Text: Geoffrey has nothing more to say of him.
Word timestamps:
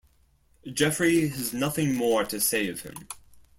Geoffrey 0.65 1.27
has 1.29 1.53
nothing 1.53 1.93
more 1.95 2.23
to 2.25 2.41
say 2.41 2.67
of 2.69 2.81
him. 2.81 3.07